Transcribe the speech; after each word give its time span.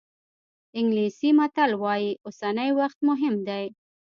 انګلیسي 0.79 1.29
متل 1.37 1.71
وایي 1.83 2.11
اوسنی 2.25 2.69
وخت 2.79 2.97
مهم 3.09 3.35
دی. 3.47 3.65